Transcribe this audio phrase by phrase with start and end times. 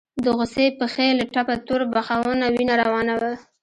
[0.23, 3.31] د غوڅې پښې له ټپه تور بخونه وينه روانه وه.